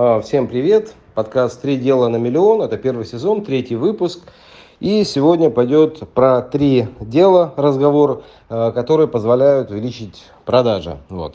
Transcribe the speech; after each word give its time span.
А, 0.00 0.20
всем 0.20 0.46
привет! 0.46 0.94
Подкаст 1.16 1.60
«Три 1.60 1.76
дела 1.76 2.06
на 2.06 2.18
миллион». 2.18 2.62
Это 2.62 2.76
первый 2.76 3.04
сезон, 3.04 3.44
третий 3.44 3.74
выпуск. 3.74 4.20
И 4.78 5.02
сегодня 5.02 5.50
пойдет 5.50 6.08
про 6.14 6.40
три 6.40 6.86
дела 7.00 7.52
разговор, 7.56 8.22
а, 8.48 8.70
которые 8.70 9.08
позволяют 9.08 9.72
увеличить 9.72 10.22
продажи. 10.44 10.98
Вот. 11.08 11.34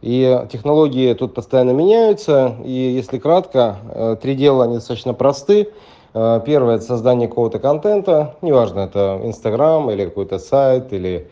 И 0.00 0.44
технологии 0.50 1.14
тут 1.14 1.34
постоянно 1.34 1.70
меняются. 1.70 2.56
И 2.64 2.72
если 2.72 3.18
кратко, 3.18 3.76
а, 3.88 4.16
три 4.16 4.34
дела 4.34 4.64
они 4.64 4.74
достаточно 4.74 5.14
просты. 5.14 5.68
Первое– 6.12 6.74
это 6.78 6.84
создание 6.84 7.28
какого-то 7.28 7.60
контента. 7.60 8.34
Неважно, 8.42 8.80
это 8.80 9.20
Инстаграм 9.22 9.88
или 9.88 10.04
какой-то 10.04 10.40
сайт, 10.40 10.92
или 10.92 11.30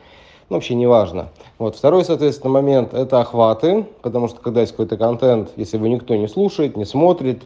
ну, 0.49 0.57
вообще 0.57 0.75
не 0.75 0.87
важно. 0.87 1.29
Вот. 1.59 1.77
Второй, 1.77 2.05
соответственно, 2.05 2.53
момент– 2.53 2.93
это 2.95 3.21
охваты, 3.21 3.87
потому 4.03 4.29
что 4.29 4.41
когда 4.41 4.63
есть 4.63 4.73
какой-то 4.73 4.97
контент, 4.97 5.51
если 5.57 5.77
его 5.77 5.87
никто 5.89 6.17
не 6.17 6.27
слушает, 6.27 6.77
не 6.77 6.87
смотрит, 6.87 7.43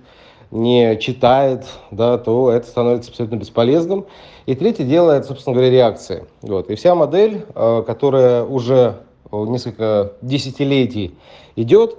не 0.53 0.97
читает, 0.99 1.65
да, 1.91 2.19
то 2.19 2.51
это 2.53 2.67
становится 2.67 3.11
абсолютно 3.11 3.37
бесполезным. 3.37 4.07
И 4.47 4.55
третье 4.55 4.85
дело– 4.85 5.11
это, 5.13 5.29
собственно 5.29 5.55
говоря, 5.55 5.71
реакции. 5.71 6.27
Вот. 6.43 6.71
И 6.71 6.77
вся 6.77 6.95
модель, 6.95 7.45
э, 7.55 7.83
которая 7.87 8.45
уже 8.45 8.99
несколько 9.33 10.13
десятилетий 10.21 11.17
идет, 11.57 11.97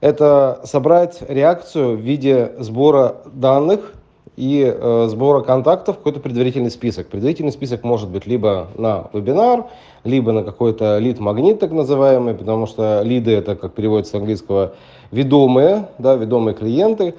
это 0.00 0.60
собрать 0.64 1.18
реакцию 1.28 1.96
в 1.96 2.00
виде 2.00 2.52
сбора 2.58 3.16
данных 3.26 3.92
и 4.38 4.72
э, 4.72 5.06
сбора 5.10 5.40
контактов 5.40 5.96
какой-то 5.96 6.20
предварительный 6.20 6.70
список. 6.70 7.08
Предварительный 7.08 7.50
список 7.50 7.82
может 7.82 8.08
быть 8.08 8.24
либо 8.24 8.68
на 8.76 9.10
вебинар, 9.12 9.64
либо 10.04 10.30
на 10.30 10.44
какой-то 10.44 10.98
лид-магнит 10.98 11.58
так 11.58 11.72
называемый, 11.72 12.34
потому 12.34 12.66
что 12.66 13.02
лиды 13.02 13.32
это, 13.32 13.56
как 13.56 13.72
переводится 13.74 14.12
с 14.12 14.14
английского, 14.14 14.74
ведомые, 15.10 15.88
да, 15.98 16.14
ведомые 16.14 16.54
клиенты. 16.54 17.16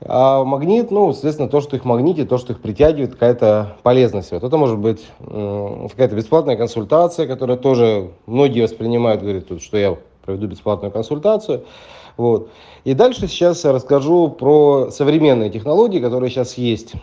А 0.00 0.44
магнит, 0.44 0.90
ну, 0.90 1.12
соответственно, 1.12 1.50
то, 1.50 1.60
что 1.60 1.76
их 1.76 1.84
магнитит, 1.84 2.30
то, 2.30 2.38
что 2.38 2.54
их 2.54 2.62
притягивает, 2.62 3.12
какая-то 3.12 3.76
полезность. 3.82 4.32
Вот 4.32 4.42
это 4.42 4.56
может 4.56 4.78
быть 4.78 5.06
какая-то 5.20 6.16
бесплатная 6.16 6.56
консультация, 6.56 7.26
которая 7.26 7.58
тоже 7.58 8.12
многие 8.24 8.62
воспринимают, 8.62 9.20
говорят, 9.20 9.44
что 9.60 9.76
я 9.76 9.98
проведу 10.24 10.46
бесплатную 10.46 10.92
консультацию. 10.92 11.64
Вот. 12.16 12.48
И 12.84 12.94
дальше 12.94 13.26
сейчас 13.26 13.64
я 13.64 13.72
расскажу 13.72 14.28
про 14.28 14.90
современные 14.90 15.50
технологии, 15.50 16.00
которые 16.00 16.30
сейчас 16.30 16.54
есть. 16.54 16.94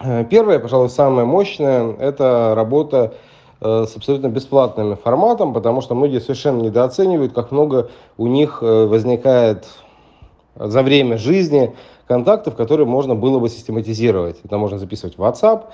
Э, 0.00 0.24
первое, 0.24 0.58
пожалуй, 0.58 0.90
самое 0.90 1.26
мощное, 1.26 1.94
это 1.94 2.54
работа 2.56 3.14
э, 3.60 3.84
с 3.86 3.96
абсолютно 3.96 4.28
бесплатным 4.28 4.96
форматом, 4.96 5.52
потому 5.52 5.80
что 5.80 5.94
многие 5.94 6.20
совершенно 6.20 6.60
недооценивают, 6.62 7.32
как 7.32 7.50
много 7.52 7.90
у 8.16 8.26
них 8.26 8.58
э, 8.62 8.86
возникает 8.86 9.66
за 10.56 10.82
время 10.82 11.16
жизни 11.16 11.74
контактов, 12.06 12.56
которые 12.56 12.86
можно 12.86 13.14
было 13.14 13.38
бы 13.38 13.48
систематизировать. 13.48 14.38
Это 14.44 14.58
можно 14.58 14.78
записывать 14.78 15.16
в 15.16 15.22
WhatsApp, 15.22 15.66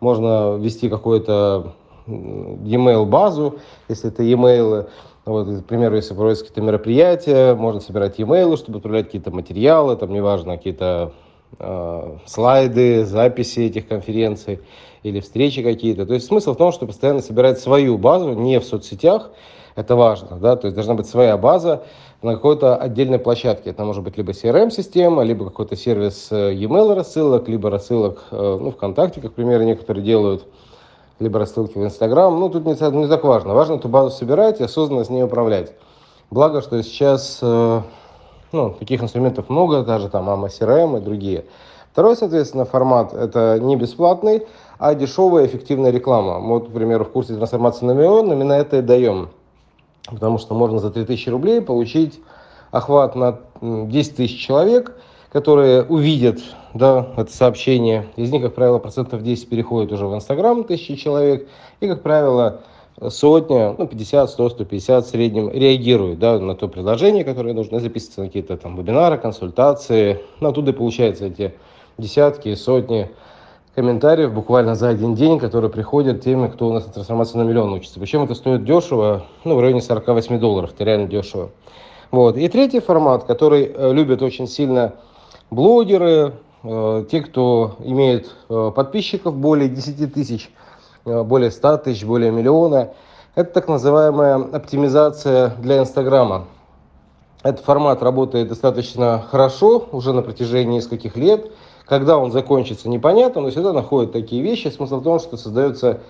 можно 0.00 0.56
ввести 0.56 0.88
какую-то 0.88 1.74
e-mail 2.06 3.06
базу, 3.06 3.58
если 3.88 4.10
это 4.10 4.22
e-mail, 4.22 4.88
вот, 5.24 5.62
к 5.62 5.64
примеру, 5.64 5.96
если 5.96 6.12
проводятся 6.12 6.44
какие-то 6.44 6.60
мероприятия, 6.60 7.54
можно 7.54 7.80
собирать 7.80 8.18
e-mail, 8.18 8.56
чтобы 8.58 8.78
отправлять 8.78 9.06
какие-то 9.06 9.30
материалы, 9.30 9.96
там, 9.96 10.12
неважно, 10.12 10.58
какие-то 10.58 11.12
э, 11.58 12.16
слайды, 12.26 13.06
записи 13.06 13.60
этих 13.60 13.88
конференций 13.88 14.60
или 15.02 15.20
встречи 15.20 15.62
какие-то. 15.62 16.04
То 16.04 16.12
есть 16.12 16.26
смысл 16.26 16.52
в 16.52 16.56
том, 16.56 16.72
что 16.72 16.86
постоянно 16.86 17.22
собирать 17.22 17.58
свою 17.58 17.96
базу, 17.96 18.34
не 18.34 18.60
в 18.60 18.64
соцсетях, 18.64 19.30
это 19.76 19.96
важно, 19.96 20.36
да, 20.38 20.56
то 20.56 20.66
есть 20.66 20.76
должна 20.76 20.94
быть 20.94 21.06
своя 21.06 21.36
база 21.36 21.82
на 22.22 22.34
какой-то 22.34 22.76
отдельной 22.76 23.18
площадке. 23.18 23.70
Это 23.70 23.84
может 23.84 24.04
быть 24.04 24.16
либо 24.18 24.32
CRM-система, 24.32 25.22
либо 25.22 25.46
какой-то 25.46 25.74
сервис 25.74 26.28
э, 26.30 26.52
e-mail 26.52 26.94
рассылок, 26.94 27.48
либо 27.48 27.70
рассылок, 27.70 28.24
э, 28.30 28.58
ну, 28.60 28.70
ВКонтакте, 28.70 29.22
как 29.22 29.32
пример, 29.32 29.62
некоторые 29.62 30.04
делают– 30.04 30.46
либо 31.20 31.38
рассылки 31.38 31.78
в 31.78 31.84
Инстаграм. 31.84 32.38
Ну, 32.38 32.48
тут 32.48 32.64
не, 32.64 32.72
не 32.72 33.08
так 33.08 33.24
важно. 33.24 33.54
Важно 33.54 33.74
эту 33.74 33.88
базу 33.88 34.10
собирать 34.10 34.60
и 34.60 34.64
осознанно 34.64 35.04
с 35.04 35.10
ней 35.10 35.22
управлять. 35.22 35.72
Благо, 36.30 36.62
что 36.62 36.82
сейчас 36.82 37.38
э, 37.42 37.82
ну, 38.52 38.70
таких 38.70 39.02
инструментов 39.02 39.48
много, 39.48 39.82
даже 39.82 40.08
там 40.08 40.28
AMA 40.28 40.48
CRM 40.48 40.98
и 40.98 41.00
другие. 41.00 41.44
Второй, 41.92 42.16
соответственно, 42.16 42.64
формат– 42.64 43.14
это 43.14 43.58
не 43.60 43.76
бесплатный, 43.76 44.46
а 44.78 44.94
дешевая 44.94 45.46
эффективная 45.46 45.90
реклама. 45.90 46.40
Вот, 46.40 46.68
например, 46.68 47.04
в 47.04 47.10
курсе 47.10 47.34
трансформации 47.34 47.86
на 47.86 47.92
миллион 47.92 48.32
именно 48.32 48.52
это 48.52 48.78
и 48.78 48.82
даем. 48.82 49.28
Потому 50.10 50.38
что 50.38 50.54
можно 50.54 50.80
за 50.80 50.90
3000 50.90 51.28
рублей 51.30 51.60
получить 51.60 52.20
охват 52.72 53.14
на 53.14 53.38
10 53.60 54.16
тысяч 54.16 54.44
человек– 54.44 54.96
которые 55.34 55.82
увидят 55.82 56.38
да, 56.74 57.06
это 57.16 57.32
сообщение. 57.32 58.08
Из 58.16 58.32
них, 58.32 58.42
как 58.42 58.54
правило, 58.54 58.78
процентов 58.80 59.22
10 59.22 59.48
переходит 59.48 59.92
уже 59.92 60.06
в 60.06 60.14
Инстаграм, 60.14 60.64
тысячи 60.64 60.96
человек. 60.96 61.48
И, 61.80 61.86
как 61.86 62.02
правило, 62.02 62.62
сотня, 63.10 63.76
ну, 63.78 63.86
50, 63.86 64.28
100, 64.28 64.50
150 64.50 65.04
в 65.04 65.08
среднем 65.08 65.50
реагируют 65.50 66.18
да, 66.18 66.38
на 66.40 66.56
то 66.56 66.66
предложение, 66.66 67.24
которое 67.24 67.54
нужно 67.54 67.78
записываться 67.78 68.22
на 68.22 68.26
какие-то 68.26 68.56
там 68.56 68.76
вебинары, 68.76 69.18
консультации. 69.18 70.20
Ну, 70.40 70.48
оттуда 70.48 70.72
и 70.72 70.74
получаются 70.74 71.26
эти 71.26 71.54
десятки, 71.96 72.54
сотни 72.56 73.08
комментариев 73.76 74.32
буквально 74.32 74.74
за 74.74 74.88
один 74.88 75.14
день, 75.14 75.38
которые 75.38 75.70
приходят 75.70 76.22
теми, 76.22 76.48
кто 76.48 76.68
у 76.68 76.72
нас 76.72 76.86
на 76.86 76.92
трансформации 76.92 77.38
на 77.38 77.42
миллион 77.42 77.72
учится. 77.72 78.00
Причем 78.00 78.22
это 78.22 78.34
стоит 78.34 78.64
дешево, 78.64 79.26
ну, 79.44 79.54
в 79.54 79.60
районе 79.60 79.80
48 79.80 80.40
долларов, 80.40 80.72
это 80.74 80.82
реально 80.82 81.06
дешево. 81.06 81.50
Вот. 82.10 82.36
И 82.36 82.48
третий 82.48 82.80
формат, 82.80 83.24
который 83.24 83.72
э, 83.72 83.92
любят 83.92 84.22
очень 84.22 84.46
сильно 84.46 84.94
блогеры, 85.50 86.32
те, 86.64 87.20
кто 87.20 87.76
имеет 87.80 88.30
э, 88.48 88.72
подписчиков 88.74 89.36
более 89.36 89.68
10 89.68 90.14
тысяч, 90.14 90.50
э, 91.04 91.22
более 91.22 91.50
100 91.50 91.78
тысяч, 91.78 92.04
более 92.04 92.30
миллиона. 92.30 92.90
Это 93.34 93.52
так 93.52 93.68
называемая 93.68 94.36
оптимизация 94.36 95.50
для 95.58 95.78
Инстаграма. 95.78 96.46
Этот 97.42 97.62
формат 97.62 98.02
работает 98.02 98.48
достаточно 98.48 99.22
хорошо 99.30 99.88
уже 99.92 100.14
на 100.14 100.22
протяжении 100.22 100.76
нескольких 100.76 101.16
лет. 101.16 101.52
Когда 101.84 102.16
он 102.16 102.32
закончится, 102.32 102.88
непонятно, 102.88 103.42
но 103.42 103.50
всегда 103.50 103.74
находят 103.74 104.12
такие 104.12 104.40
вещи. 104.42 104.68
Смысл 104.68 105.00
в 105.00 105.02
том, 105.02 105.18
что 105.18 105.36
создаются 105.36 106.00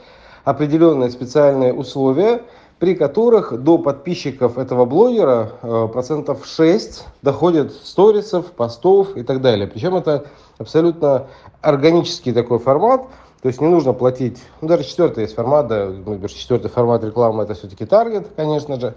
определенные 0.45 1.11
специальные 1.11 1.75
условия, 1.75 2.43
при 2.85 2.95
которых 2.95 3.59
до 3.63 3.79
подписчиков 3.79 4.59
этого 4.59 4.85
блогера 4.85 5.53
э, 5.63 5.89
процентов 5.91 6.45
6 6.45 7.07
доходит 7.23 7.73
сторисов, 7.73 8.53
постов 8.53 9.17
и 9.17 9.23
так 9.23 9.41
далее. 9.41 9.67
Причем 9.67 9.97
это 9.97 10.27
абсолютно 10.59 11.29
органический 11.63 12.35
такой 12.35 12.59
формат, 12.59 13.07
то 13.41 13.49
есть 13.49 13.63
не 13.63 13.69
нужно 13.69 13.95
платить, 13.95 14.43
ну 14.61 14.69
даже 14.69 14.85
четвертый 14.85 15.23
есть 15.23 15.35
формат, 15.35 15.67
да, 15.67 15.89
четвертый 16.29 16.69
формат 16.69 17.03
рекламы 17.05 17.45
это 17.45 17.55
все-таки 17.55 17.87
таргет, 17.87 18.29
конечно 18.37 18.79
же, 18.79 18.95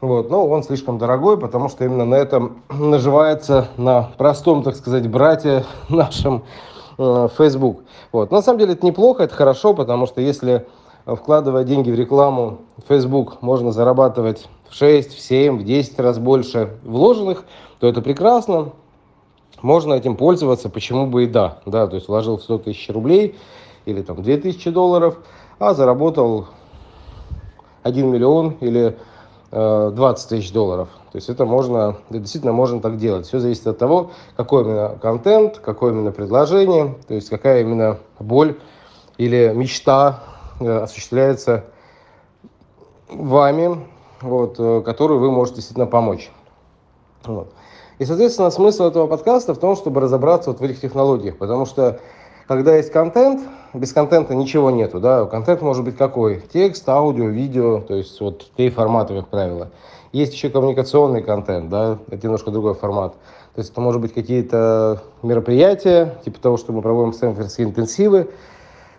вот, 0.00 0.30
но 0.30 0.46
он 0.46 0.62
слишком 0.62 0.96
дорогой, 0.96 1.36
потому 1.36 1.68
что 1.68 1.84
именно 1.84 2.04
на 2.04 2.14
этом 2.14 2.62
наживается 2.70 3.66
на 3.76 4.12
простом, 4.18 4.62
так 4.62 4.76
сказать, 4.76 5.10
брате 5.10 5.64
нашем 5.88 6.44
э, 6.96 7.28
Facebook. 7.36 7.80
Вот. 8.12 8.30
на 8.30 8.40
самом 8.40 8.60
деле 8.60 8.74
это 8.74 8.86
неплохо, 8.86 9.24
это 9.24 9.34
хорошо, 9.34 9.74
потому 9.74 10.06
что 10.06 10.20
если 10.20 10.64
вкладывая 11.14 11.62
деньги 11.62 11.90
в 11.90 11.94
рекламу, 11.94 12.62
Facebook 12.88 13.40
можно 13.40 13.70
зарабатывать 13.70 14.48
в 14.68 14.74
6, 14.74 15.14
в 15.14 15.20
7, 15.20 15.58
в 15.58 15.64
10 15.64 16.00
раз 16.00 16.18
больше 16.18 16.76
вложенных, 16.82 17.44
то 17.78 17.86
это 17.86 18.02
прекрасно. 18.02 18.72
Можно 19.62 19.94
этим 19.94 20.16
пользоваться, 20.16 20.68
почему 20.68 21.06
бы 21.06 21.24
и 21.24 21.26
да. 21.26 21.58
да 21.64 21.86
то 21.86 21.94
есть 21.94 22.08
вложил 22.08 22.38
100 22.38 22.58
тысяч 22.58 22.90
рублей 22.90 23.36
или 23.84 24.02
там 24.02 24.22
2 24.22 24.36
тысячи 24.38 24.70
долларов, 24.70 25.18
а 25.60 25.74
заработал 25.74 26.46
1 27.84 28.10
миллион 28.10 28.56
или 28.60 28.98
э, 29.52 29.92
20 29.94 30.28
тысяч 30.28 30.52
долларов. 30.52 30.88
То 31.12 31.16
есть 31.16 31.28
это 31.30 31.46
можно, 31.46 31.96
действительно 32.10 32.52
можно 32.52 32.80
так 32.80 32.98
делать. 32.98 33.26
Все 33.26 33.38
зависит 33.38 33.66
от 33.68 33.78
того, 33.78 34.10
какой 34.36 34.64
именно 34.64 34.98
контент, 35.00 35.58
какое 35.58 35.92
именно 35.92 36.10
предложение, 36.10 36.96
то 37.06 37.14
есть 37.14 37.30
какая 37.30 37.62
именно 37.62 37.98
боль 38.18 38.58
или 39.16 39.52
мечта 39.54 40.20
Э, 40.24 40.35
осуществляется 40.60 41.64
вами, 43.08 43.86
вот, 44.20 44.56
э, 44.58 44.82
которую 44.84 45.20
вы 45.20 45.30
можете 45.30 45.56
действительно 45.56 45.86
помочь. 45.86 46.30
Вот. 47.24 47.52
И, 47.98 48.04
соответственно, 48.04 48.50
смысл 48.50 48.84
этого 48.84 49.06
подкаста 49.06 49.54
в 49.54 49.58
том, 49.58 49.76
чтобы 49.76 50.00
разобраться 50.00 50.50
вот 50.50 50.60
в 50.60 50.62
этих 50.62 50.80
технологиях, 50.80 51.38
потому 51.38 51.66
что 51.66 52.00
когда 52.46 52.76
есть 52.76 52.92
контент, 52.92 53.42
без 53.74 53.92
контента 53.92 54.34
ничего 54.34 54.70
нету, 54.70 55.00
да, 55.00 55.24
контент 55.26 55.62
может 55.62 55.84
быть 55.84 55.96
какой? 55.96 56.42
Текст, 56.52 56.88
аудио, 56.88 57.26
видео, 57.26 57.80
то 57.80 57.94
есть 57.94 58.20
вот 58.20 58.50
три 58.56 58.70
формата, 58.70 59.14
как 59.14 59.28
правило. 59.28 59.70
Есть 60.12 60.34
еще 60.34 60.48
коммуникационный 60.50 61.22
контент, 61.22 61.68
да, 61.68 61.98
это 62.08 62.24
немножко 62.24 62.50
другой 62.50 62.74
формат. 62.74 63.14
То 63.54 63.60
есть 63.60 63.72
это 63.72 63.80
может 63.80 64.00
быть 64.00 64.14
какие-то 64.14 65.02
мероприятия, 65.22 66.18
типа 66.24 66.38
того, 66.40 66.56
что 66.56 66.72
мы 66.72 66.82
проводим 66.82 67.12
стэнфордские 67.12 67.66
интенсивы, 67.66 68.30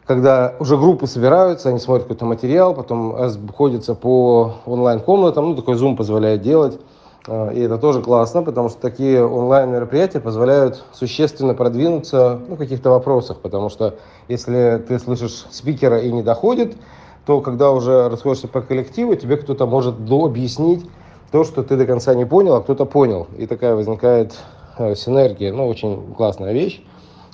когда 0.08 0.56
уже 0.60 0.78
группы 0.78 1.06
собираются, 1.06 1.70
они 1.70 1.80
смотрят 1.80 2.04
какой-то 2.04 2.26
материал, 2.26 2.74
потом 2.74 3.16
сходятся 3.30 3.94
по 3.94 4.54
онлайн-комнатам, 4.66 5.50
ну, 5.50 5.56
такой 5.56 5.76
Zoom 5.76 5.96
позволяет 5.96 6.42
делать, 6.42 6.80
А, 7.28 7.50
и 7.50 7.60
это 7.60 7.78
тоже 7.78 8.02
классно, 8.02 8.42
потому 8.42 8.70
что 8.70 8.80
такие 8.80 9.24
онлайн-мероприятия 9.26 10.22
позволяют 10.22 10.86
существенно 10.94 11.54
продвинуться 11.54 12.40
ну, 12.48 12.56
в 12.56 12.58
каких-то 12.58 12.90
вопросах. 12.90 13.40
Потому 13.40 13.70
что 13.70 13.96
если 14.30 14.82
ты 14.88 14.98
слышишь 14.98 15.46
спикера 15.52 16.00
и 16.00 16.12
не 16.12 16.24
доходит, 16.24 16.78
то 17.26 17.42
когда 17.42 17.72
уже 17.72 18.08
расходишься 18.08 18.48
по 18.48 18.62
коллективу, 18.62 19.16
тебе 19.16 19.36
кто-то 19.36 19.66
может 19.66 19.96
объяснить 20.10 20.86
то, 21.32 21.44
что 21.44 21.64
ты 21.64 21.76
до 21.76 21.86
конца 21.86 22.16
не 22.16 22.26
понял, 22.26 22.56
а 22.56 22.62
кто-то 22.62 22.86
понял. 22.86 23.28
И 23.38 23.46
такая 23.46 23.76
возникает 23.76 24.34
э, 24.78 24.96
синергия. 24.96 25.52
Ну, 25.52 25.68
очень 25.68 26.14
классная 26.16 26.54
вещь. 26.54 26.82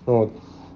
Вот. 0.07 0.31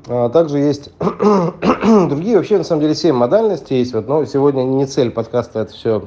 А 0.10 0.30
также 0.30 0.60
есть 0.60 0.92
другие, 1.00 2.38
вообще, 2.38 2.58
на 2.58 2.64
самом 2.64 2.82
деле, 2.82 2.96
семь 2.96 3.16
модальностей 3.16 3.80
есть. 3.80 3.94
Вот, 3.94 4.08
но 4.08 4.24
сегодня 4.26 4.64
не 4.64 4.86
цель 4.86 5.12
подкаста 5.12 5.60
это 5.60 5.74
все 5.74 6.04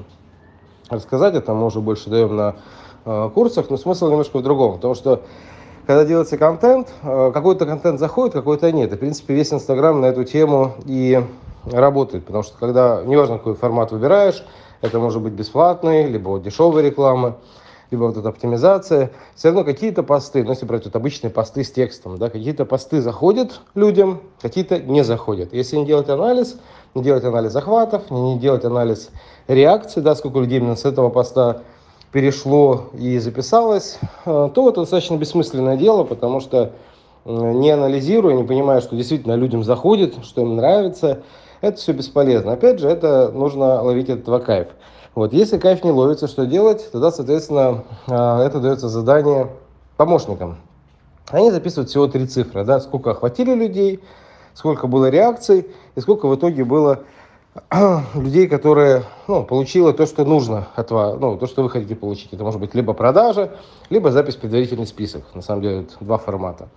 рассказать, 0.89 1.35
это 1.35 1.53
мы 1.53 1.67
уже 1.67 1.81
больше 1.81 2.09
даем 2.09 2.35
на 2.35 2.57
э, 3.05 3.31
курсах, 3.35 3.69
но 3.69 3.77
смысл 3.77 4.09
немножко 4.09 4.39
в 4.39 4.43
другом, 4.43 4.77
потому 4.77 4.95
что 4.95 5.23
когда 5.87 6.05
делается 6.05 6.39
контент, 6.39 6.89
э, 7.03 7.31
какой-то 7.35 7.67
контент 7.67 8.01
заходит, 8.01 8.33
какой-то 8.33 8.73
нет. 8.73 8.91
И, 8.93 8.97
в 8.97 8.99
принципе, 8.99 9.35
весь 9.35 9.53
Инстаграм 9.53 10.01
на 10.01 10.07
эту 10.07 10.25
тему 10.25 10.75
и 10.87 11.23
работает, 11.71 12.25
потому 12.25 12.43
что 12.43 12.57
когда, 12.59 13.03
неважно, 13.05 13.37
какой 13.37 13.55
формат 13.55 13.93
выбираешь, 13.93 14.43
это 14.81 14.99
может 14.99 15.21
быть 15.21 15.35
бесплатный, 15.35 16.07
либо 16.07 16.41
дешевая 16.41 16.83
реклама, 16.85 17.37
либо 17.91 18.05
вот 18.05 18.17
эта 18.17 18.29
оптимизация, 18.29 19.11
все 19.35 19.49
равно 19.49 19.65
какие-то 19.65 20.03
посты, 20.03 20.45
ну, 20.45 20.51
если 20.51 20.65
брать 20.65 20.85
вот 20.85 20.95
обычные 20.95 21.31
посты 21.31 21.65
с 21.65 21.71
текстом, 21.71 22.19
да, 22.19 22.31
какие-то 22.31 22.65
посты 22.65 23.01
заходят 23.01 23.61
людям, 23.75 24.21
какие-то 24.41 24.79
не 24.79 25.03
заходят. 25.03 25.53
Если 25.53 25.77
не 25.77 25.87
делать 25.87 26.09
анализ, 26.09 26.59
не 26.95 27.03
делать 27.03 27.25
анализ 27.25 27.53
захватов, 27.53 28.11
не, 28.11 28.35
не 28.35 28.39
делать 28.39 28.65
анализ 28.65 29.11
реакции, 29.49 30.01
да, 30.01 30.15
сколько 30.15 30.39
людей 30.39 30.59
именно 30.59 30.77
с 30.77 30.85
этого 30.85 31.09
поста 31.09 31.63
перешло 32.13 32.91
и 32.99 33.19
записалось, 33.19 33.99
э, 34.25 34.51
то 34.55 34.69
это 34.69 34.81
достаточно 34.81 35.17
бессмысленное 35.17 35.77
дело, 35.77 36.05
потому 36.05 36.41
что 36.41 36.73
э, 37.25 37.31
не 37.31 37.71
анализируя, 37.71 38.35
не 38.35 38.45
понимая, 38.45 38.81
что 38.81 38.97
действительно 38.97 39.35
людям 39.35 39.63
заходит, 39.63 40.15
что 40.25 40.43
им 40.43 40.57
нравится, 40.57 41.23
это 41.61 41.77
все 41.77 41.93
бесполезно. 41.93 42.53
Опять 42.53 42.81
же, 42.81 42.89
это 42.89 43.31
нужно 43.33 43.83
ловить 43.83 44.09
этого 44.09 44.39
кайф. 44.39 44.69
Вот. 45.15 45.33
Если 45.33 45.59
кайф 45.59 45.83
не 45.85 45.91
ловится, 45.91 46.29
что 46.29 46.47
делать? 46.47 46.91
Тогда, 46.93 47.11
соответственно, 47.11 47.85
э, 48.07 48.13
это 48.13 48.61
дается 48.61 48.89
задание 48.89 49.51
помощникам. 49.97 50.57
Они 51.29 51.51
записывают 51.51 51.91
всего 51.91 52.07
три 52.09 52.27
цифры, 52.27 52.65
да, 52.65 52.81
сколько 52.81 53.11
охватили 53.11 53.55
людей, 53.55 54.01
сколько 54.55 54.87
было 54.87 55.11
реакций 55.11 55.67
и 55.95 56.01
сколько 56.01 56.27
в 56.27 56.35
итоге 56.35 56.65
было 56.65 57.01
людей, 58.15 58.49
которые 58.49 59.05
ну, 59.27 59.45
получили 59.45 59.93
то, 59.93 60.07
что 60.07 60.25
нужно 60.25 60.69
от 60.75 60.91
вас, 60.91 61.17
ну, 61.19 61.37
то, 61.37 61.47
что 61.47 61.63
вы 61.63 61.71
хотите 61.71 61.97
получить. 61.97 62.33
Это 62.33 62.45
может 62.45 62.61
быть 62.61 62.75
либо 62.75 62.93
продажа, 62.93 63.53
либо 63.91 64.11
запись 64.11 64.37
в 64.37 64.41
предварительный 64.41 64.87
список. 64.87 65.25
На 65.35 65.43
самом 65.43 65.63
деле, 65.63 65.87
два 66.01 66.19
формата. 66.19 66.69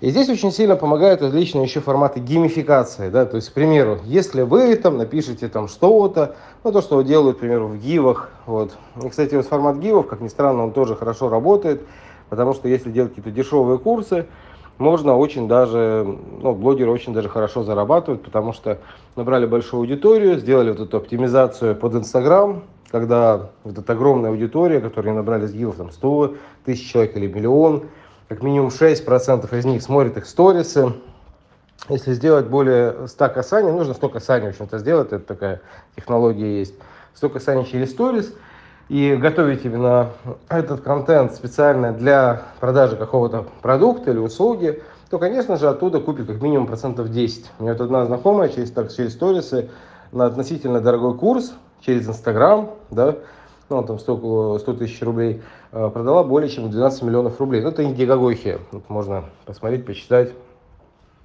И 0.00 0.08
здесь 0.10 0.30
очень 0.30 0.50
сильно 0.50 0.76
помогают 0.76 1.20
различные 1.20 1.64
еще 1.64 1.80
форматы 1.80 2.20
геймификации. 2.20 3.10
Да? 3.10 3.26
То 3.26 3.36
есть, 3.36 3.50
к 3.50 3.52
примеру, 3.52 3.98
если 4.04 4.42
вы 4.42 4.74
там 4.76 4.96
напишите 4.96 5.48
там 5.48 5.68
что-то, 5.68 6.36
ну, 6.64 6.72
то, 6.72 6.80
что 6.80 7.02
делают, 7.02 7.36
к 7.36 7.40
примеру, 7.40 7.66
в 7.66 7.76
гивах. 7.76 8.30
Вот. 8.46 8.72
И, 9.04 9.08
кстати, 9.10 9.34
вот 9.34 9.46
формат 9.46 9.76
гивов, 9.76 10.06
как 10.06 10.20
ни 10.20 10.28
странно, 10.28 10.64
он 10.64 10.72
тоже 10.72 10.96
хорошо 10.96 11.28
работает, 11.28 11.82
потому 12.30 12.54
что 12.54 12.66
если 12.66 12.90
делать 12.90 13.14
какие-то 13.14 13.30
дешевые 13.30 13.78
курсы, 13.78 14.26
можно 14.78 15.14
очень 15.18 15.46
даже, 15.46 16.16
ну, 16.40 16.54
блогеры 16.54 16.90
очень 16.90 17.12
даже 17.12 17.28
хорошо 17.28 17.62
зарабатывают, 17.62 18.22
потому 18.22 18.54
что 18.54 18.78
набрали 19.16 19.44
большую 19.44 19.80
аудиторию, 19.80 20.38
сделали 20.38 20.70
вот 20.70 20.80
эту 20.80 20.96
оптимизацию 20.96 21.76
под 21.76 21.96
Инстаграм, 21.96 22.62
когда 22.90 23.50
вот 23.64 23.76
эта 23.76 23.92
огромная 23.92 24.30
аудитория, 24.30 24.80
которую 24.80 25.14
набрали 25.14 25.46
с 25.46 25.52
гилов, 25.52 25.76
там 25.76 25.90
100 25.90 26.36
тысяч 26.64 26.90
человек 26.90 27.14
или 27.18 27.26
миллион, 27.26 27.84
как 28.30 28.42
минимум 28.42 28.68
6% 28.68 29.58
из 29.58 29.64
них 29.66 29.82
смотрят 29.82 30.16
их 30.16 30.24
сторисы. 30.24 30.94
Если 31.90 32.14
сделать 32.14 32.46
более 32.46 33.06
100 33.06 33.28
касаний, 33.28 33.72
нужно 33.72 33.92
100 33.92 34.08
касаний, 34.08 34.46
в 34.46 34.50
общем-то, 34.50 34.78
сделать, 34.78 35.08
это 35.08 35.26
такая 35.26 35.60
технология 35.96 36.60
есть. 36.60 36.74
100 37.12 37.28
касаний 37.28 37.66
через 37.66 37.90
сторис– 37.90 38.32
и 38.90 39.14
готовить 39.14 39.64
именно 39.64 40.08
этот 40.48 40.80
контент 40.80 41.32
специально 41.32 41.92
для 41.92 42.42
продажи 42.58 42.96
какого-то 42.96 43.46
продукта 43.62 44.10
или 44.10 44.18
услуги, 44.18 44.82
то, 45.08 45.20
конечно 45.20 45.56
же, 45.56 45.68
оттуда 45.68 46.00
купит 46.00 46.26
как 46.26 46.42
минимум 46.42 46.66
процентов 46.66 47.08
10. 47.08 47.52
У 47.60 47.62
меня 47.62 47.74
вот 47.74 47.80
одна 47.82 48.04
знакомая 48.04 48.48
через, 48.48 48.72
так, 48.72 48.92
через 48.92 49.12
сторисы 49.12 49.70
на 50.10 50.26
относительно 50.26 50.80
дорогой 50.80 51.16
курс 51.16 51.52
через 51.80 52.08
Инстаграм, 52.08 52.72
да, 52.90 53.14
ну, 53.70 53.82
там 53.84 53.98
100, 53.98 54.58
100 54.58 54.72
тысяч 54.74 55.00
рублей, 55.00 55.42
э, 55.72 55.90
продала 55.92 56.24
более 56.24 56.50
чем 56.50 56.70
12 56.70 57.02
миллионов 57.02 57.40
рублей. 57.40 57.62
Ну, 57.62 57.68
это 57.68 57.84
не 57.84 57.94
гигагохи, 57.94 58.58
вот 58.72 58.88
можно 58.88 59.24
посмотреть, 59.46 59.86
почитать. 59.86 60.32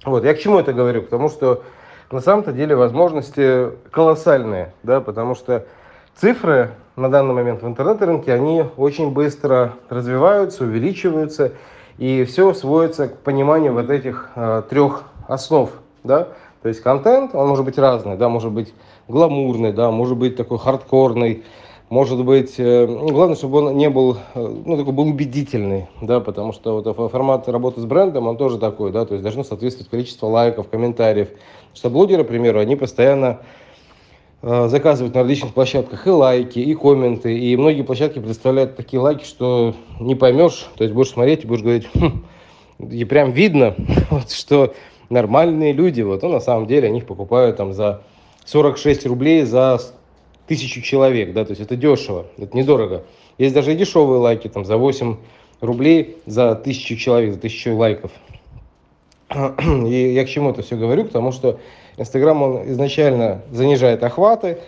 Вот, 0.04 0.24
я 0.24 0.32
к 0.34 0.38
чему 0.38 0.58
это 0.58 0.72
говорю? 0.72 1.02
Потому 1.02 1.28
что 1.28 1.62
на 2.10 2.20
самом-то 2.20 2.52
деле 2.52 2.76
возможности 2.76 3.70
колоссальные, 3.90 4.72
да, 4.84 5.00
потому 5.00 5.34
что 5.34 5.66
цифры 6.14 6.70
на 6.94 7.10
данный 7.10 7.34
момент 7.34 7.62
в 7.62 7.66
интернет-рынке, 7.66 8.32
они 8.32 8.64
очень 8.76 9.10
быстро 9.10 9.72
развиваются, 9.88 10.64
увеличиваются, 10.64 11.52
и 11.98 12.24
все 12.24 12.54
сводится 12.54 13.08
к 13.08 13.18
пониманию 13.18 13.72
вот 13.72 13.90
этих 13.90 14.30
э, 14.36 14.62
трех 14.70 15.02
основ, 15.26 15.70
да, 16.04 16.28
то 16.62 16.68
есть 16.68 16.80
контент, 16.80 17.34
он 17.34 17.48
может 17.48 17.64
быть 17.64 17.78
разный, 17.78 18.16
да, 18.16 18.28
может 18.28 18.52
быть 18.52 18.72
гламурный, 19.08 19.72
да, 19.72 19.90
может 19.90 20.16
быть 20.16 20.36
такой 20.36 20.58
хардкорный, 20.58 21.44
может 21.88 22.24
быть, 22.24 22.54
э, 22.58 22.86
ну, 22.86 23.08
главное, 23.08 23.36
чтобы 23.36 23.58
он 23.58 23.76
не 23.76 23.88
был, 23.90 24.16
э, 24.34 24.62
ну, 24.64 24.76
такой 24.76 24.92
был 24.92 25.08
убедительный, 25.08 25.86
да, 26.00 26.20
потому 26.20 26.52
что 26.52 26.80
вот 26.80 27.10
формат 27.10 27.48
работы 27.48 27.80
с 27.80 27.84
брендом, 27.84 28.26
он 28.26 28.36
тоже 28.36 28.58
такой, 28.58 28.92
да, 28.92 29.04
то 29.04 29.14
есть 29.14 29.22
должно 29.22 29.44
соответствовать 29.44 29.90
количество 29.90 30.26
лайков, 30.26 30.68
комментариев, 30.68 31.28
что 31.74 31.90
блогеры, 31.90 32.24
к 32.24 32.28
примеру, 32.28 32.58
они 32.58 32.76
постоянно 32.76 33.40
Э, 34.48 34.68
заказывают 34.68 35.14
на 35.14 35.22
различных 35.22 35.54
площадках 35.54 36.06
и 36.06 36.10
лайки, 36.10 36.58
и 36.58 36.74
комменты. 36.74 37.36
И 37.36 37.56
многие 37.56 37.82
площадки 37.82 38.20
предоставляют 38.20 38.76
такие 38.76 39.00
лайки, 39.00 39.24
что 39.24 39.74
не 39.98 40.14
поймешь. 40.14 40.68
То 40.76 40.84
есть 40.84 40.94
будешь 40.94 41.10
смотреть 41.10 41.44
и 41.44 41.46
будешь 41.46 41.62
говорить, 41.62 41.88
хм, 41.94 42.24
и 42.78 43.04
прям 43.04 43.32
видно, 43.32 43.74
вот, 44.10 44.30
что 44.30 44.74
нормальные 45.08 45.72
люди, 45.72 46.02
вот, 46.02 46.22
ну, 46.22 46.28
на 46.28 46.40
самом 46.40 46.66
деле, 46.66 46.88
они 46.88 46.98
их 46.98 47.06
покупают 47.06 47.56
там 47.56 47.72
за 47.72 48.02
46 48.44 49.06
рублей 49.06 49.42
за 49.42 49.80
тысячу 50.46 50.80
человек, 50.80 51.32
да, 51.32 51.44
то 51.44 51.50
есть 51.50 51.62
это 51.62 51.76
дешево, 51.76 52.26
это 52.38 52.56
недорого. 52.56 53.04
Есть 53.38 53.54
даже 53.54 53.74
дешевые 53.74 54.20
лайки, 54.20 54.48
там, 54.48 54.64
за 54.64 54.76
8 54.76 55.16
рублей 55.60 56.16
за 56.26 56.54
тысячу 56.54 56.96
человек, 56.96 57.34
за 57.34 57.40
тысячу 57.40 57.74
лайков. 57.76 58.10
И 59.86 60.12
я 60.14 60.24
к 60.24 60.28
чему 60.28 60.50
это 60.50 60.62
все 60.62 60.76
говорю? 60.76 61.04
Потому 61.04 61.32
что 61.32 61.58
Инстаграм, 61.96 62.42
он 62.42 62.70
изначально 62.70 63.42
занижает 63.50 64.02
охваты, 64.04 64.58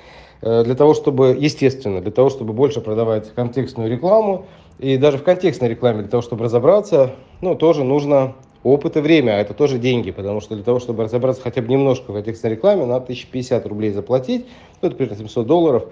э, 0.41 0.65
для 0.65 0.75
того, 0.75 0.95
чтобы, 0.95 1.37
естественно, 1.39 2.01
для 2.01 2.11
того, 2.11 2.31
чтобы 2.31 2.53
больше 2.53 2.81
продавать 2.81 3.33
контекстную 3.35 3.91
рекламу. 3.91 4.47
И 4.79 4.97
даже 4.97 5.19
в 5.19 5.25
контекстной 5.25 5.69
рекламе, 5.69 6.01
для 6.01 6.11
того, 6.11 6.23
чтобы 6.23 6.45
разобраться, 6.45 7.15
ну, 7.41 7.55
тоже 7.55 7.85
нужно 7.85 8.35
опыт 8.63 8.97
и 8.97 9.01
время, 9.01 9.33
а 9.33 9.41
это 9.41 9.55
тоже 9.55 9.79
деньги, 9.79 10.11
потому 10.11 10.41
что 10.41 10.55
для 10.55 10.65
того, 10.65 10.81
чтобы 10.81 11.05
разобраться 11.05 11.43
хотя 11.43 11.63
бы 11.63 11.69
немножко 11.69 12.11
в 12.11 12.15
контекстной 12.15 12.53
рекламе, 12.53 12.87
надо 12.87 13.05
1050 13.05 13.67
рублей 13.67 13.91
заплатить, 13.93 14.47
ну, 14.81 14.89
это 14.89 14.97
примерно 14.97 15.19
700 15.19 15.47
долларов. 15.47 15.85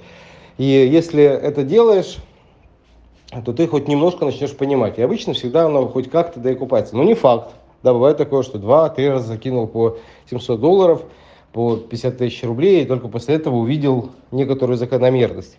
И 0.59 0.65
если 0.65 1.23
это 1.23 1.63
делаешь, 1.63 2.17
то 3.45 3.53
ты 3.53 3.67
хоть 3.67 3.89
немножко 3.89 4.25
начнешь 4.25 4.57
понимать. 4.57 4.99
И 4.99 5.03
обычно 5.03 5.33
всегда 5.33 5.67
оно 5.67 5.87
хоть 5.89 6.11
как-то 6.11 6.41
да 6.41 6.53
и 6.53 6.55
купается. 6.55 6.97
Но 6.97 7.05
не 7.05 7.15
факт. 7.15 7.55
Да, 7.83 7.93
бывает 7.93 8.17
такое, 8.17 8.43
что 8.43 8.59
2-3 8.59 9.09
раза 9.11 9.27
закинул 9.27 9.67
по 9.67 9.99
700 10.29 10.61
долларов– 10.61 11.03
по 11.57 11.79
50 11.79 12.19
тысяч 12.19 12.45
рублей, 12.45 12.83
и 12.83 12.85
только 12.85 13.09
после 13.09 13.37
этого 13.37 13.57
увидел 13.57 14.11
некоторую 14.31 14.77
закономерность. 14.77 15.57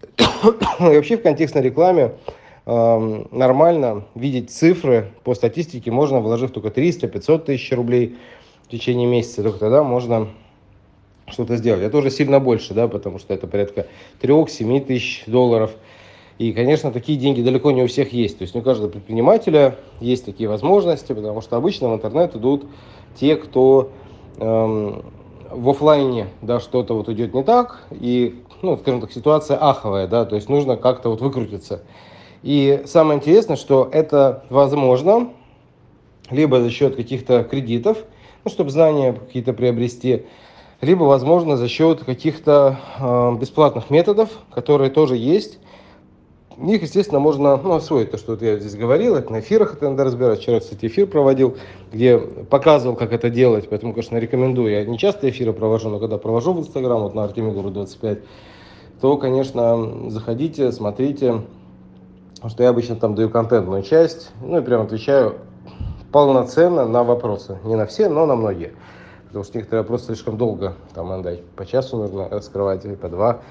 и 0.16 0.52
вообще 0.78 1.16
в 1.16 1.22
контекстной 1.22 1.64
рекламе 1.64 2.12
нормально 2.64 4.04
видеть 4.14 4.50
цифры 4.50 5.12
по 5.24 5.34
статистике 5.34 5.90
можно, 5.90 6.20
вложив 6.20 6.52
только 6.52 6.68
300-500 6.68 7.38
тысяч 7.44 7.72
рублей 7.72 8.16
в 8.64 8.70
течение 8.70 9.08
месяца, 9.08 9.42
только 9.42 9.58
тогда 9.58 9.82
можно 9.82 10.28
что-то 11.26 11.56
сделать. 11.56 11.82
Это 11.82 11.96
уже 11.96 12.10
сильно 12.10 12.38
больше, 12.38 12.74
да, 12.74 12.86
потому 12.88 13.18
что 13.18 13.34
это 13.34 13.46
порядка 13.46 13.86
3-7 14.20 14.84
тысяч 14.84 15.24
долларов. 15.26 15.72
И, 16.38 16.52
конечно, 16.52 16.90
такие 16.92 17.18
деньги 17.18 17.42
далеко 17.42 17.70
не 17.72 17.82
у 17.82 17.86
всех 17.86 18.12
есть. 18.12 18.38
То 18.38 18.42
есть 18.42 18.54
не 18.54 18.60
у 18.60 18.64
каждого 18.64 18.90
предпринимателя 18.90 19.76
есть 20.00 20.24
такие 20.24 20.48
возможности, 20.48 21.12
потому 21.12 21.40
что 21.40 21.56
обычно 21.56 21.88
в 21.90 21.94
интернет 21.94 22.34
идут 22.36 22.66
те, 23.16 23.36
кто 23.36 23.90
эм, 24.38 25.04
в 25.50 25.68
офлайне, 25.68 26.28
да, 26.40 26.60
что-то 26.60 26.94
вот 26.94 27.08
идет 27.08 27.34
не 27.34 27.42
так, 27.42 27.84
и, 27.90 28.42
ну, 28.62 28.76
скажем 28.78 29.00
так, 29.00 29.12
ситуация 29.12 29.58
аховая, 29.58 30.06
да, 30.06 30.24
то 30.24 30.34
есть 30.34 30.48
нужно 30.48 30.76
как-то 30.76 31.10
вот 31.10 31.20
выкрутиться. 31.20 31.82
И 32.42 32.82
самое 32.86 33.18
интересное, 33.18 33.56
что 33.56 33.88
это 33.92 34.44
возможно 34.50 35.30
либо 36.30 36.60
за 36.60 36.70
счет 36.70 36.96
каких-то 36.96 37.44
кредитов, 37.44 37.98
ну, 38.44 38.50
чтобы 38.50 38.70
знания 38.70 39.12
какие-то 39.12 39.52
приобрести, 39.52 40.24
либо, 40.80 41.04
возможно, 41.04 41.56
за 41.56 41.68
счет 41.68 42.02
каких-то 42.02 42.80
э, 42.98 43.36
бесплатных 43.38 43.90
методов, 43.90 44.30
которые 44.52 44.90
тоже 44.90 45.16
есть. 45.16 45.60
них, 46.56 46.82
естественно, 46.82 47.20
можно 47.20 47.56
ну, 47.56 47.74
освоить 47.74 48.10
то, 48.10 48.18
что 48.18 48.32
вот 48.32 48.42
я 48.42 48.58
здесь 48.58 48.74
говорил, 48.74 49.14
это 49.14 49.30
на 49.30 49.40
эфирах 49.40 49.74
это 49.74 49.88
надо 49.88 50.02
разбирать. 50.02 50.40
Вчера, 50.40 50.58
кстати, 50.58 50.86
эфир 50.86 51.06
проводил, 51.06 51.56
где 51.92 52.18
показывал, 52.18 52.96
как 52.96 53.12
это 53.12 53.30
делать, 53.30 53.68
поэтому, 53.68 53.92
конечно, 53.92 54.16
рекомендую. 54.16 54.72
Я 54.72 54.84
не 54.84 54.98
часто 54.98 55.30
эфиры 55.30 55.52
провожу, 55.52 55.88
но 55.88 56.00
когда 56.00 56.18
провожу 56.18 56.52
в 56.52 56.58
Инстаграм, 56.58 57.00
вот 57.02 57.14
на 57.14 57.22
Артемий 57.22 57.52
Гуру 57.52 57.70
25, 57.70 58.18
то, 59.00 59.16
конечно, 59.18 60.10
заходите, 60.10 60.72
смотрите, 60.72 61.42
потому 62.42 62.54
что 62.54 62.64
я 62.64 62.70
обычно 62.70 62.96
там 62.96 63.14
даю 63.14 63.30
контентную 63.30 63.84
часть, 63.84 64.32
ну 64.40 64.58
и 64.58 64.62
прям 64.62 64.82
отвечаю 64.82 65.36
полноценно 66.10 66.88
на 66.88 67.04
вопросы. 67.04 67.58
Не 67.62 67.76
на 67.76 67.86
все, 67.86 68.08
но 68.08 68.26
на 68.26 68.34
многие. 68.34 68.72
Потому 69.28 69.44
что 69.44 69.58
некоторые 69.58 69.82
вопросы 69.82 70.06
слишком 70.06 70.36
долго, 70.36 70.74
там, 70.92 71.08
надо 71.08 71.38
по 71.54 71.64
часу 71.64 71.98
нужно 71.98 72.28
раскрывать, 72.28 72.84
или 72.84 72.96
по 72.96 73.08
два. 73.08 73.42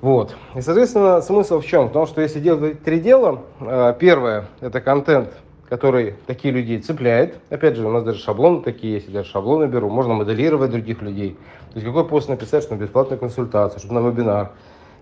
Вот. 0.00 0.34
И, 0.56 0.60
соответственно, 0.60 1.22
смысл 1.22 1.60
в 1.60 1.66
чем? 1.66 1.88
В 1.88 1.92
том, 1.92 2.06
что 2.08 2.20
если 2.20 2.40
делать 2.40 2.82
три 2.82 2.98
дела, 2.98 3.42
э, 3.60 3.94
первое– 3.96 4.46
это 4.60 4.80
контент, 4.80 5.28
который 5.68 6.16
такие 6.26 6.52
людей 6.52 6.80
цепляет. 6.80 7.36
Опять 7.48 7.76
же, 7.76 7.86
у 7.86 7.92
нас 7.92 8.02
даже 8.02 8.18
шаблоны 8.18 8.62
такие 8.62 8.94
есть, 8.94 9.06
я 9.06 9.20
даже 9.20 9.30
шаблоны 9.30 9.66
беру. 9.66 9.88
Можно 9.88 10.14
моделировать 10.14 10.72
других 10.72 11.00
людей. 11.00 11.38
То 11.72 11.74
есть 11.76 11.86
какой 11.86 12.04
пост 12.04 12.28
написать, 12.28 12.64
что 12.64 12.74
на 12.74 12.80
бесплатную 12.80 13.20
консультацию, 13.20 13.78
чтобы 13.78 14.00
на 14.00 14.08
вебинар. 14.08 14.50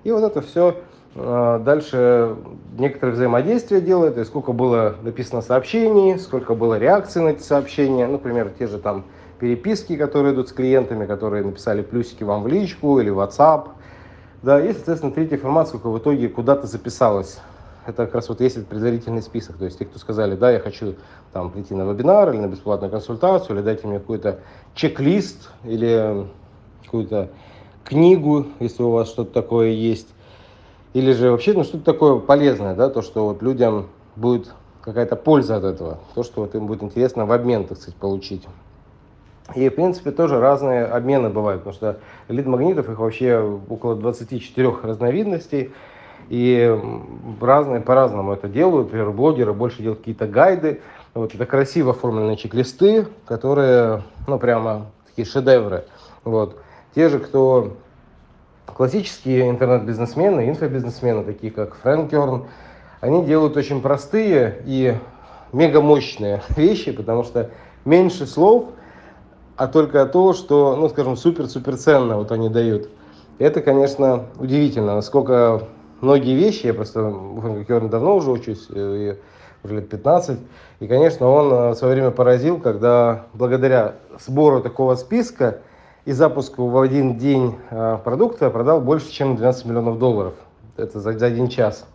И 0.05 0.13
вот 0.13 0.23
это 0.23 0.43
все 0.43 0.77
дальше 1.15 2.37
некоторые 2.79 3.15
взаимодействия 3.15 3.81
делает, 3.81 4.15
то 4.15 4.21
есть 4.21 4.31
сколько 4.31 4.53
было 4.53 4.97
написано 5.03 5.43
сообщений, 5.43 6.19
сколько 6.19 6.55
было 6.55 6.79
реакций 6.79 7.23
на 7.23 7.29
эти 7.29 7.43
сообщения, 7.43 8.07
например, 8.07 8.51
те 8.59 8.67
же 8.67 8.79
там 8.79 9.05
переписки, 9.39 9.97
которые 9.97 10.33
идут 10.35 10.49
с 10.49 10.53
клиентами, 10.53 11.05
которые 11.05 11.45
написали 11.45 11.83
плюсики 11.83 12.23
вам 12.23 12.43
в 12.43 12.47
личку 12.47 12.99
или 12.99 13.11
в 13.11 13.19
WhatsApp, 13.19 13.69
да, 14.43 14.61
и, 14.61 14.73
соответственно, 14.73 15.13
третья 15.13 15.37
информация, 15.37 15.79
в 15.79 15.99
итоге 15.99 16.29
куда-то 16.29 16.67
записалась. 16.67 17.41
Это 17.85 18.07
как 18.07 18.15
раз 18.15 18.29
вот 18.29 18.41
есть 18.41 18.65
предварительный 18.67 19.23
список. 19.23 19.57
То 19.57 19.65
есть 19.65 19.79
те, 19.79 19.85
кто 19.85 19.99
сказали, 19.99 20.37
да, 20.37 20.53
я 20.53 20.61
хочу 20.61 20.95
там 21.33 21.51
прийти 21.51 21.75
на 21.75 21.83
вебинар 21.83 22.31
или 22.31 22.39
на 22.39 22.47
бесплатную 22.47 22.91
консультацию, 22.91 23.57
или 23.57 23.65
дайте 23.65 23.87
мне 23.87 23.99
какой-то 23.99 24.39
чек-лист 24.75 25.51
или 25.65 26.27
какую-то 26.85 27.31
книгу, 27.85 28.47
если 28.61 28.83
у 28.85 28.91
вас 28.91 29.09
что-то 29.09 29.33
такое 29.33 29.71
есть. 29.71 30.09
Или 30.95 31.13
же 31.13 31.31
вообще 31.31 31.55
ну, 31.55 31.65
что-то 31.65 31.85
такое 31.85 32.19
полезное, 32.19 32.75
да, 32.75 32.91
то, 32.91 33.03
что 33.03 33.27
вот 33.27 33.43
людям 33.43 33.89
будет 34.17 34.53
какая-то 34.83 35.17
польза 35.17 35.57
от 35.57 35.65
этого, 35.65 35.99
то, 36.15 36.23
что 36.23 36.43
вот 36.43 36.55
им 36.55 36.67
будет 36.67 36.83
интересно 36.83 37.25
в 37.25 37.33
обмен, 37.33 37.65
так 37.65 37.79
сказать, 37.79 37.97
получить. 37.97 38.47
И, 39.55 39.69
в 39.69 39.75
принципе, 39.75 40.11
тоже 40.11 40.41
разные 40.41 40.85
обмены 40.85 41.29
бывают, 41.29 41.63
потому 41.63 41.75
что 41.75 41.99
лид-магнитов 42.29 42.89
их 42.89 42.99
вообще 42.99 43.39
около 43.69 43.97
24 43.97 44.75
разновидностей. 44.83 45.73
И 46.29 46.79
разные 47.41 47.81
по-разному 47.81 48.33
это 48.33 48.49
делают. 48.49 48.87
Например, 48.87 49.11
блогеры 49.11 49.53
больше 49.53 49.83
делают 49.83 49.99
какие-то 49.99 50.27
гайды. 50.27 50.81
Вот 51.15 51.35
это 51.35 51.45
красиво 51.45 51.91
оформленные 51.91 52.37
чек-листы, 52.37 53.07
которые, 53.27 54.03
ну, 54.27 54.39
прямо 54.39 54.87
такие 55.07 55.27
шедевры. 55.27 55.85
Вот. 56.25 56.57
Те 56.95 57.09
же, 57.09 57.19
кто 57.19 57.77
классические 58.75 59.51
интернет-бизнесмены, 59.51 60.49
инфобизнесмены, 60.49 61.25
такие 61.25 61.53
как 61.53 61.75
Фрэнк 61.77 62.11
Керн, 62.11 62.45
они 63.01 63.25
делают 63.25 63.57
очень 63.57 63.81
простые 63.81 64.63
и 64.65 64.97
мега 65.53 65.81
мощные 65.81 66.43
вещи, 66.57 66.93
потому 66.93 67.25
что 67.25 67.51
меньше 67.85 68.27
слов– 68.27 68.67
а 69.57 69.69
только 69.69 70.07
то, 70.07 70.33
что, 70.33 70.77
ну, 70.77 70.89
скажем, 70.89 71.17
супер-супер 71.17 71.77
ценно 71.77 72.17
вот 72.17 72.33
они 72.33 72.49
дают. 72.49 72.89
Это, 73.39 73.61
конечно, 73.61 74.27
удивительно, 74.39 74.95
насколько 74.97 75.69
многие 76.01 76.35
вещи, 76.35 76.67
я 76.67 76.75
просто 76.75 77.03
в 77.03 77.65
Керн 77.65 77.89
давно 77.89 78.17
уже 78.17 78.31
учусь, 78.31 78.69
уже 78.71 79.19
лет 79.65 79.89
15, 79.89 80.39
и, 80.81 80.89
конечно, 80.89 81.29
он 81.29 81.53
э, 81.53 81.71
в 81.71 81.75
свое 81.77 81.95
время 81.95 82.11
поразил, 82.11 82.59
когда 82.59 83.27
благодаря 83.35 83.95
сбору 84.19 84.61
такого 84.61 84.97
списка 84.97 85.59
и 86.05 86.13
запуску 86.13 86.67
в 86.67 86.81
один 86.81 87.17
день 87.17 87.57
э, 87.71 87.99
продукта 88.03 88.51
продал 88.51 88.81
больше, 88.81 89.11
чем 89.11 89.37
12 89.37 89.67
миллионов 89.67 89.99
долларов. 89.99 90.35
Это 90.77 91.01
за, 91.01 91.17
за 91.17 91.27
один 91.27 91.49
час. 91.49 91.87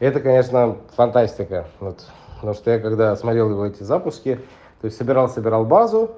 Это, 0.00 0.20
конечно, 0.20 0.76
фантастика. 0.96 1.66
Вот. 1.78 2.04
Потому 2.36 2.54
что 2.54 2.70
я, 2.70 2.78
когда 2.78 3.14
смотрел 3.16 3.50
его 3.50 3.64
эти 3.66 3.82
запуски, 3.82 4.40
то 4.80 4.86
есть 4.86 4.96
собирал-собирал 4.96 5.64
базу, 5.64 6.10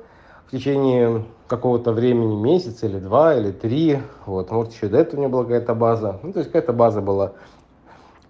в 0.46 0.50
течение 0.52 1.24
какого-то 1.48 1.92
времени, 1.92 2.34
месяц 2.36 2.82
или 2.84 2.98
два, 2.98 3.34
или 3.34 3.50
три, 3.50 4.00
вот, 4.26 4.50
может, 4.50 4.72
еще 4.72 4.88
до 4.88 4.98
этого 4.98 5.18
у 5.18 5.22
него 5.22 5.32
была 5.32 5.42
какая-то 5.42 5.74
база, 5.74 6.20
ну, 6.22 6.32
то 6.32 6.38
есть 6.38 6.50
какая-то 6.50 6.72
база 6.72 7.00
была, 7.00 7.32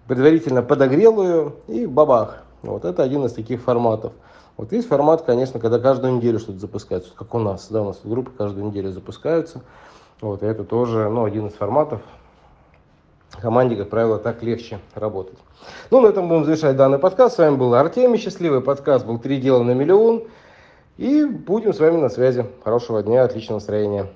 предварительно 0.07 0.63
подогрел 0.63 1.21
ее 1.21 1.53
и 1.67 1.85
бабах. 1.85 2.43
Вот 2.63 2.85
это 2.85 3.03
один 3.03 3.25
из 3.25 3.33
таких 3.33 3.61
форматов. 3.61 4.13
Вот 4.57 4.71
есть 4.71 4.87
формат, 4.87 5.21
конечно, 5.21 5.59
когда 5.59 5.77
каждую 5.77 6.15
неделю 6.15 6.39
что-то 6.39 6.57
запускается, 6.57 7.11
как 7.15 7.33
у 7.35 7.39
нас, 7.39 7.67
да, 7.69 7.83
у 7.83 7.85
нас 7.85 7.99
группы 8.03 8.31
каждую 8.35 8.65
неделю 8.65 8.91
запускаются. 8.91 9.61
Вот, 10.19 10.41
и 10.41 10.47
это 10.47 10.63
тоже, 10.63 11.09
ну, 11.09 11.25
один 11.25 11.47
из 11.47 11.53
форматов. 11.53 12.01
Команде, 13.39 13.75
как 13.75 13.89
правило, 13.89 14.17
так 14.17 14.41
легче 14.41 14.79
работать. 14.95 15.37
Ну, 15.91 16.01
на 16.01 16.07
этом 16.07 16.27
будем 16.27 16.45
завершать 16.45 16.75
данный 16.75 16.97
подкаст. 16.97 17.35
С 17.35 17.37
вами 17.37 17.55
был 17.55 17.75
Артемий, 17.75 18.17
счастливый 18.17 18.61
подкаст 18.61 19.05
был 19.05 19.19
«Три 19.19 19.39
дела 19.39 19.61
на 19.61 19.71
миллион». 19.71 20.23
И 20.97 21.23
будем 21.23 21.71
с 21.71 21.79
вами 21.79 21.97
на 21.97 22.09
связи. 22.09 22.47
Хорошего 22.63 23.03
дня, 23.03 23.23
отличного 23.23 23.59
настроения. 23.59 24.07